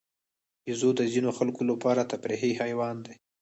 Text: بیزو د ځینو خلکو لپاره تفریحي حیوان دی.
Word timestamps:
بیزو 0.63 0.89
د 0.99 1.01
ځینو 1.13 1.29
خلکو 1.37 1.61
لپاره 1.71 2.07
تفریحي 2.11 2.51
حیوان 2.61 2.95
دی. 3.05 3.15